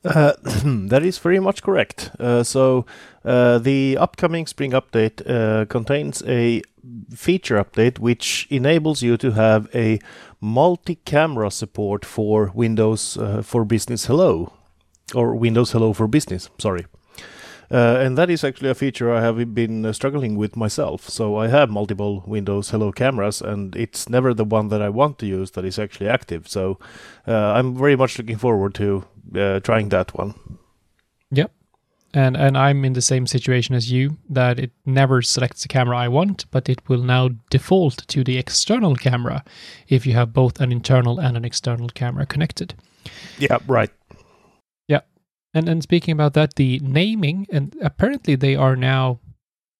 [0.04, 2.12] Uh, that is very much correct.
[2.20, 2.86] Uh, so,
[3.26, 6.62] uh, the upcoming spring update uh, contains a
[7.14, 10.00] feature update which enables you to have a
[10.40, 14.54] multi camera support for Windows uh, for Business Hello,
[15.14, 16.86] or Windows Hello for Business, sorry.
[17.70, 21.10] Uh, and that is actually a feature I have been uh, struggling with myself.
[21.10, 25.20] So I have multiple Windows Hello cameras, and it's never the one that I want
[25.20, 26.48] to use that is actually active.
[26.48, 26.80] So
[27.28, 29.04] uh, I'm very much looking forward to
[29.36, 30.36] uh, trying that one.
[31.32, 31.52] Yep.
[32.14, 35.98] And and I'm in the same situation as you that it never selects the camera
[35.98, 39.44] I want, but it will now default to the external camera
[39.90, 42.74] if you have both an internal and an external camera connected.
[43.38, 43.92] Yeah, right.
[45.58, 49.20] And and speaking about that, the naming and apparently they are now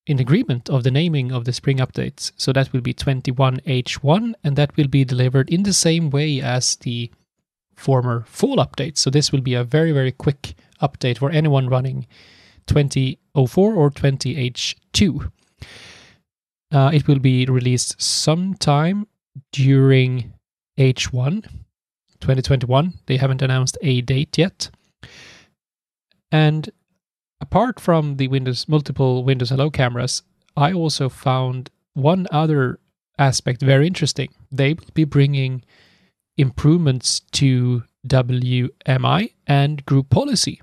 [0.08, 2.32] in agreement of the naming of the spring updates.
[2.36, 6.78] So that will be 21H1 and that will be delivered in the same way as
[6.78, 7.12] the
[7.76, 8.98] former fall updates.
[8.98, 12.08] So this will be a very very quick update for anyone running
[12.66, 15.32] 2004 or 20H2.
[16.72, 19.06] Uh, it will be released sometime
[19.52, 20.34] during
[20.80, 21.44] H1
[22.20, 22.94] 2021.
[23.06, 24.72] They haven't announced a date yet.
[26.38, 26.70] And
[27.42, 30.22] apart from the Windows multiple Windows Hello cameras,
[30.56, 32.80] I also found one other
[33.18, 34.30] aspect very interesting.
[34.52, 35.64] They will be bringing
[36.38, 40.62] improvements to WMI and group policy.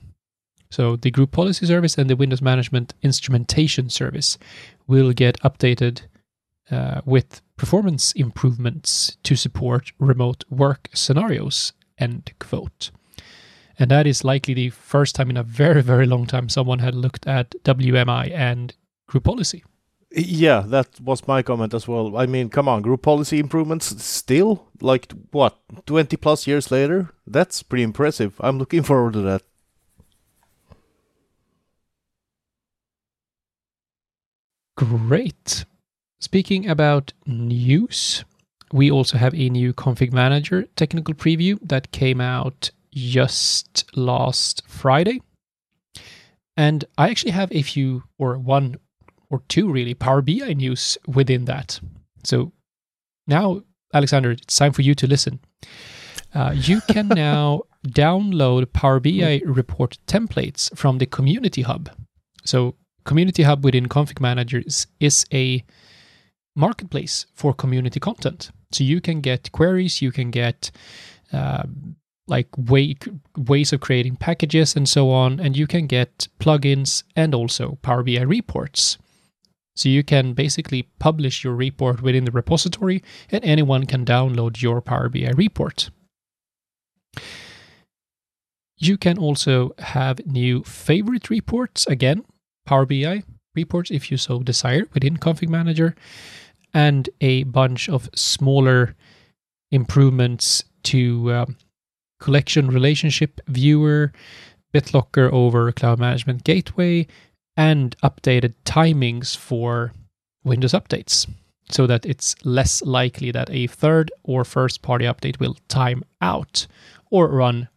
[0.70, 4.38] So the group policy service and the Windows Management Instrumentation service
[4.86, 6.02] will get updated
[6.70, 11.72] uh, with performance improvements to support remote work scenarios.
[11.98, 12.92] End quote.
[13.78, 16.94] And that is likely the first time in a very, very long time someone had
[16.94, 18.74] looked at WMI and
[19.06, 19.64] group policy.
[20.16, 22.16] Yeah, that was my comment as well.
[22.16, 24.68] I mean, come on, group policy improvements still?
[24.80, 27.10] Like, what, 20 plus years later?
[27.26, 28.34] That's pretty impressive.
[28.38, 29.42] I'm looking forward to that.
[34.76, 35.64] Great.
[36.20, 38.24] Speaking about news,
[38.72, 45.20] we also have a new config manager technical preview that came out just last Friday.
[46.56, 48.76] And I actually have a few, or one
[49.30, 51.80] or two really, Power BI news within that.
[52.22, 52.52] So
[53.26, 55.40] now, Alexander, it's time for you to listen.
[56.34, 61.90] Uh, you can now download Power BI report templates from the Community Hub.
[62.44, 65.62] So, Community Hub within Config Manager is, is a
[66.56, 68.50] marketplace for community content.
[68.72, 70.70] So, you can get queries, you can get
[71.32, 71.64] uh,
[72.26, 72.96] like way,
[73.36, 78.02] ways of creating packages and so on, and you can get plugins and also Power
[78.02, 78.98] BI reports.
[79.76, 84.80] So you can basically publish your report within the repository, and anyone can download your
[84.80, 85.90] Power BI report.
[88.76, 92.24] You can also have new favorite reports, again,
[92.66, 93.22] Power BI
[93.54, 95.94] reports if you so desire within Config Manager,
[96.72, 98.96] and a bunch of smaller
[99.70, 101.56] improvements to um,
[102.24, 104.10] collection relationship viewer,
[104.72, 107.06] BitLocker over Cloud Management Gateway,
[107.54, 109.92] and updated timings for
[110.42, 111.28] Windows updates
[111.70, 116.66] so that it's less likely that a third or first party update will time out
[117.10, 117.68] or run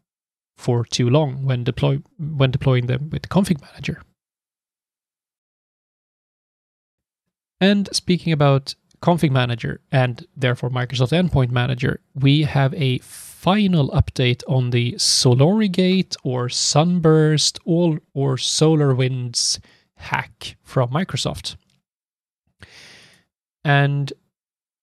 [0.55, 4.01] for too long when deploy when deploying them with config manager.
[7.59, 12.99] And speaking about config manager and therefore Microsoft Endpoint Manager, we have a
[13.47, 19.59] final update on the Solorigate or Sunburst or, or SolarWinds
[19.95, 21.55] hack from Microsoft.
[23.63, 24.11] And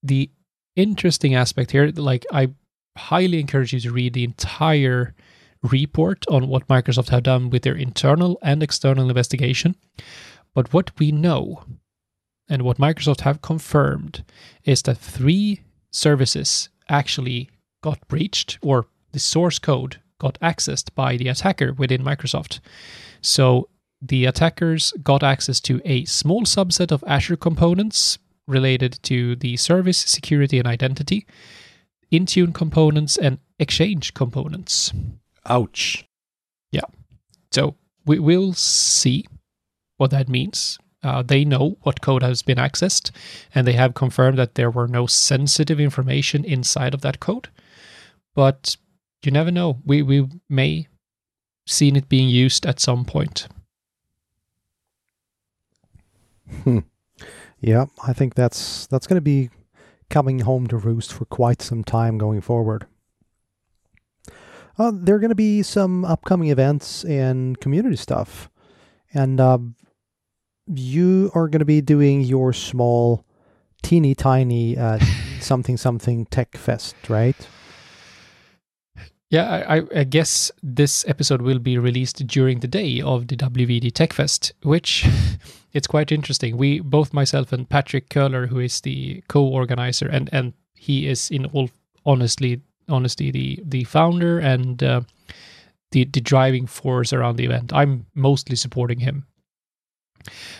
[0.02, 0.30] the
[0.76, 2.54] interesting aspect here, like I
[2.96, 5.14] highly encourage you to read the entire
[5.62, 9.76] report on what Microsoft have done with their internal and external investigation.
[10.54, 11.64] But what we know
[12.48, 14.24] and what Microsoft have confirmed
[14.64, 15.60] is that three
[15.90, 17.50] services actually
[17.84, 22.60] got breached or the source code got accessed by the attacker within Microsoft.
[23.20, 23.68] So
[24.00, 29.98] the attackers got access to a small subset of Azure components related to the service,
[29.98, 31.26] security, and identity,
[32.10, 34.92] Intune components, and Exchange components.
[35.46, 36.04] Ouch.
[36.72, 36.88] Yeah.
[37.52, 37.76] So
[38.06, 39.26] we will see
[39.98, 40.78] what that means.
[41.02, 43.10] Uh, they know what code has been accessed,
[43.54, 47.48] and they have confirmed that there were no sensitive information inside of that code.
[48.34, 48.76] But
[49.22, 49.80] you never know.
[49.84, 50.88] We we may
[51.66, 53.48] seen it being used at some point.
[56.62, 56.80] Hmm.
[57.60, 59.50] Yeah, I think that's that's going to be
[60.10, 62.86] coming home to roost for quite some time going forward.
[64.78, 68.50] Uh, there are going to be some upcoming events and community stuff.
[69.12, 69.58] And uh,
[70.66, 73.24] you are going to be doing your small,
[73.82, 74.98] teeny tiny uh,
[75.40, 77.36] something something tech fest, right?
[79.30, 83.92] Yeah, I, I- guess this episode will be released during the day of the WVD
[83.92, 85.06] Tech Fest, which
[85.72, 86.56] it's quite interesting.
[86.56, 91.46] We both myself and Patrick Köhler, who is the co-organizer, and and he is in
[91.46, 91.70] all
[92.06, 95.00] honestly honesty the the founder and uh,
[95.90, 97.72] the the driving force around the event.
[97.72, 99.26] I'm mostly supporting him.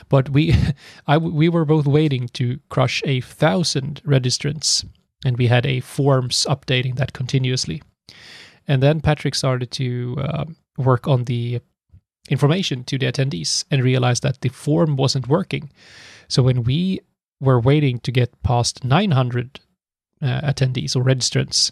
[0.09, 0.55] But we,
[1.07, 4.85] I, we were both waiting to crush a thousand registrants,
[5.25, 7.83] and we had a forms updating that continuously.
[8.67, 10.45] And then Patrick started to uh,
[10.79, 11.61] work on the
[12.31, 15.71] information to the attendees and realized that the form wasn't working.
[16.29, 17.01] So when we
[17.41, 19.61] were waiting to get past 900
[20.23, 21.71] uh, attendees or registrants,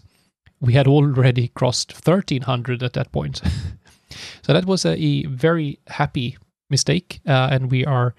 [0.59, 3.41] we had already crossed 1300 at that point.
[4.43, 6.37] so that was a, a very happy
[6.69, 7.19] mistake.
[7.27, 8.13] Uh, and we are,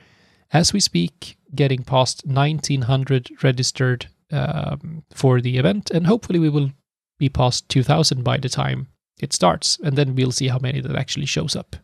[0.52, 5.90] as we speak, getting past 1900 registered um, for the event.
[5.90, 6.72] And hopefully we will
[7.18, 8.88] be past 2000 by the time
[9.20, 11.76] it starts and then we'll see how many that actually shows up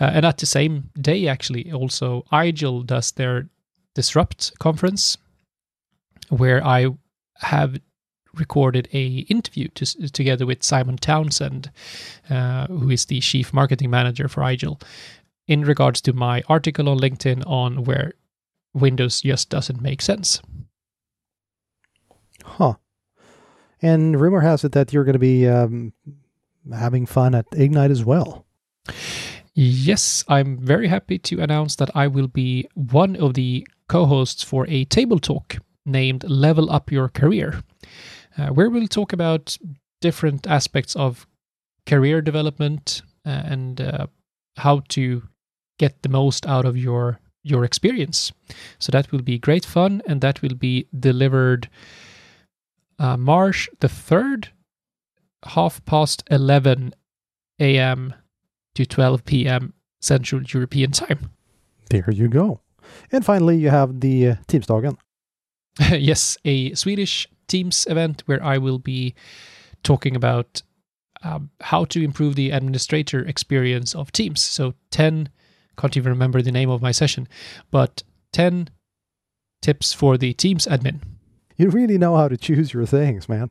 [0.00, 3.48] uh, and at the same day actually also IGEL does their
[3.94, 5.18] disrupt conference
[6.28, 6.86] where i
[7.38, 7.78] have
[8.34, 11.70] recorded a interview to, together with simon townsend
[12.30, 14.80] uh, who is the chief marketing manager for IGEL
[15.48, 18.12] in regards to my article on linkedin on where
[18.74, 20.42] windows just doesn't make sense
[22.46, 22.74] Huh.
[23.82, 25.92] And rumor has it that you're going to be um,
[26.72, 28.46] having fun at Ignite as well.
[29.54, 34.42] Yes, I'm very happy to announce that I will be one of the co hosts
[34.42, 37.62] for a table talk named Level Up Your Career,
[38.36, 39.56] uh, where we'll talk about
[40.00, 41.26] different aspects of
[41.86, 44.06] career development uh, and uh,
[44.56, 45.22] how to
[45.78, 48.32] get the most out of your your experience.
[48.78, 51.68] So that will be great fun, and that will be delivered
[52.98, 54.48] uh, March the third,
[55.44, 56.94] half past eleven
[57.58, 58.14] a.m.
[58.74, 59.72] to 12 p.m.
[60.00, 61.30] Central European Time.
[61.90, 62.60] There you go.
[63.10, 64.96] And finally, you have the uh, Teamsdagen.
[65.90, 69.14] yes, a Swedish Teams event where I will be
[69.82, 70.62] talking about
[71.22, 74.42] um, how to improve the administrator experience of Teams.
[74.42, 75.28] So 10,
[75.78, 77.28] can't even remember the name of my session,
[77.70, 78.68] but 10
[79.62, 81.00] tips for the Teams admin.
[81.58, 83.50] You really know how to choose your things, man.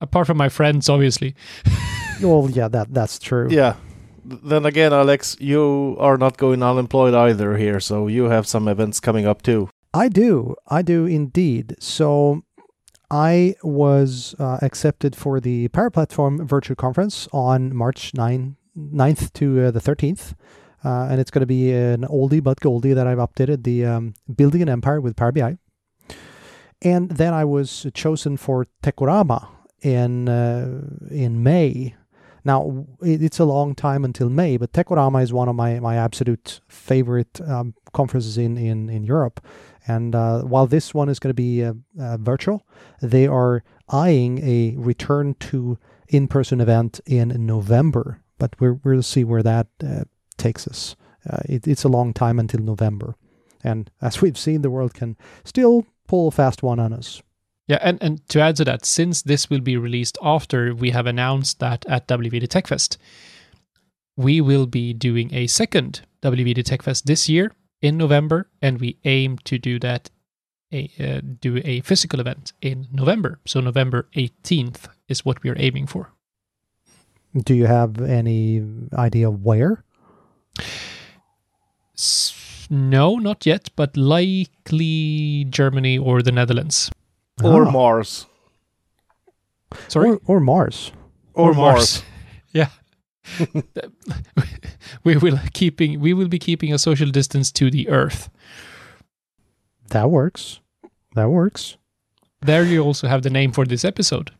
[0.00, 1.34] Apart from my friends, obviously.
[2.22, 3.48] Well, yeah, that that's true.
[3.50, 3.74] Yeah.
[4.24, 9.00] Then again, Alex, you are not going unemployed either here, so you have some events
[9.00, 9.68] coming up too.
[9.92, 10.56] I do.
[10.66, 11.76] I do indeed.
[11.78, 12.42] So
[13.10, 19.66] I was uh, accepted for the Power Platform virtual conference on March 9, 9th to
[19.66, 20.32] uh, the 13th.
[20.84, 24.14] Uh, and it's going to be an oldie but goldie that I've updated the um,
[24.34, 25.58] Building an Empire with Power BI.
[26.82, 29.48] And then I was chosen for Techorama
[29.82, 31.94] in uh, in May.
[32.44, 36.60] Now it's a long time until May, but Techorama is one of my, my absolute
[36.68, 39.44] favorite um, conferences in, in, in Europe.
[39.88, 42.64] And uh, while this one is going to be uh, uh, virtual,
[43.02, 45.76] they are eyeing a return to
[46.08, 48.20] in-person event in November.
[48.38, 50.04] But we're, we'll see where that uh,
[50.36, 50.94] takes us.
[51.28, 53.16] Uh, it, it's a long time until November,
[53.64, 57.22] and as we've seen, the world can still pull a fast one on us.
[57.68, 61.06] Yeah, and, and to add to that, since this will be released after we have
[61.06, 62.96] announced that at WVD Tech Fest,
[64.16, 67.52] we will be doing a second WVD Tech Fest this year
[67.82, 70.10] in November, and we aim to do that
[70.72, 73.38] a uh, do a physical event in November.
[73.46, 76.12] So November 18th is what we are aiming for.
[77.34, 78.62] Do you have any
[78.94, 79.84] idea where?
[81.94, 82.35] S-
[82.70, 86.90] no, not yet, but likely Germany or the Netherlands.
[87.42, 88.26] Or Ah, Mars.
[89.88, 90.92] Sorry, or, or Mars.
[91.34, 92.02] Or, Mars.
[92.52, 92.68] yeah.
[95.04, 98.30] we will keeping we will be keeping a social distance to the earth.
[99.88, 100.60] That works.
[101.14, 101.76] That works.
[102.40, 104.30] There you also have the name for this episode.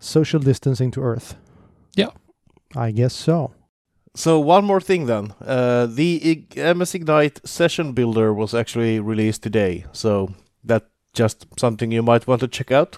[0.00, 1.36] Social distancing to Earth.
[1.94, 2.10] Yeah.
[2.74, 3.52] I guess so.
[4.16, 5.34] So one more thing then.
[5.44, 9.84] Uh, the Ig- MS Ignite session builder was actually released today.
[9.92, 12.96] So that's just something you might want to check out.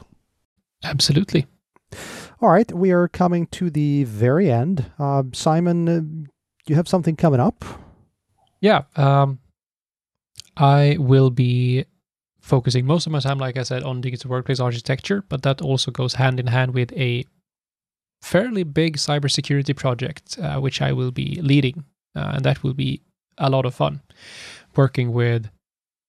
[0.84, 1.46] Absolutely.
[2.40, 4.92] All right, we are coming to the very end.
[4.96, 6.30] Uh, Simon, uh,
[6.68, 7.64] you have something coming up?
[8.60, 8.82] Yeah.
[8.94, 9.40] Um,
[10.56, 11.84] I will be
[12.40, 15.90] focusing most of my time, like I said, on digital workplace architecture, but that also
[15.90, 17.24] goes hand in hand with a
[18.22, 21.84] fairly big cybersecurity project, uh, which I will be leading.
[22.14, 23.02] Uh, and that will be
[23.36, 24.00] a lot of fun
[24.76, 25.50] working with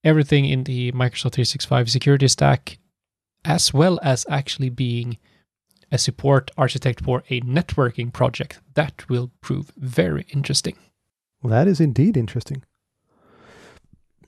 [0.03, 2.79] everything in the Microsoft 365 security stack,
[3.45, 5.17] as well as actually being
[5.91, 8.59] a support architect for a networking project.
[8.75, 10.77] That will prove very interesting.
[11.41, 12.63] Well, that is indeed interesting.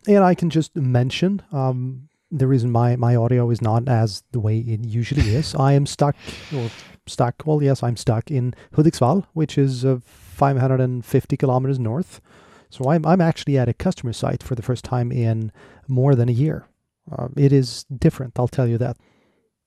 [0.08, 4.40] And I can just mention um, the reason my, my audio is not as the
[4.40, 5.54] way it usually is.
[5.60, 6.16] I am stuck,
[6.56, 6.70] or
[7.08, 12.22] stuck, well, yes, I'm stuck in Hudiksvall, which is uh, 550 kilometers north.
[12.70, 15.52] So I'm, I'm actually at a customer site for the first time in
[15.88, 16.68] more than a year.
[17.12, 18.98] Uh, it is different, I'll tell you that.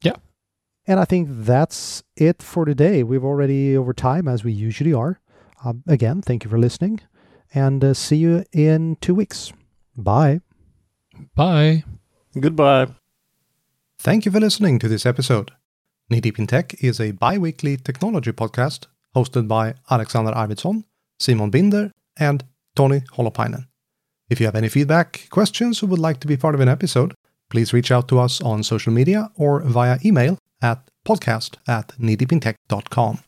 [0.03, 0.17] Yeah.
[0.87, 3.03] And I think that's it for today.
[3.03, 5.21] We've already over time, as we usually are.
[5.65, 7.01] Uh, again, thank you for listening
[7.55, 9.53] and uh, see you in two weeks.
[9.97, 10.41] Bye.
[11.35, 11.85] Bye.
[12.39, 12.89] Goodbye.
[13.99, 15.53] Thank you for listening to this episode.
[16.11, 20.85] Knee Deep in Tech is a bi weekly technology podcast hosted by Alexander Arvidsson,
[21.19, 23.67] Simon Binder, and Tony Holopainen.
[24.29, 27.15] If you have any feedback, questions, or would like to be part of an episode,
[27.51, 33.19] please reach out to us on social media or via email at podcast at kneedeepintech.com.